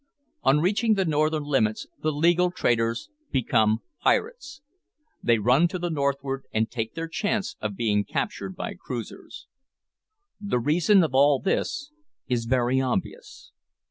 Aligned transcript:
On 0.41 0.61
reaching 0.61 0.95
the 0.95 1.05
northern 1.05 1.43
limits 1.43 1.85
the 2.01 2.11
legal 2.11 2.49
traders 2.49 3.11
become 3.29 3.83
pirates. 4.01 4.63
They 5.21 5.37
run 5.37 5.67
to 5.67 5.77
the 5.77 5.91
northward, 5.91 6.45
and 6.51 6.67
take 6.71 6.95
their 6.95 7.07
chance 7.07 7.55
of 7.61 7.75
being 7.77 8.03
captured 8.03 8.55
by 8.55 8.73
cruisers. 8.73 9.45
The 10.39 10.57
reason 10.57 11.03
of 11.03 11.13
all 11.13 11.37
this 11.39 11.91
is 12.27 12.45
very 12.45 12.81
obvious. 12.81 13.51